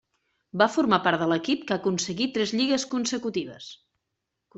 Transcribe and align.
Va 0.59 0.67
formar 0.75 0.97
part 1.07 1.19
de 1.23 1.27
l'equip 1.31 1.67
que 1.71 1.75
aconseguí 1.75 2.27
tres 2.37 2.53
lligues 2.61 2.87
consecutives. 2.95 3.69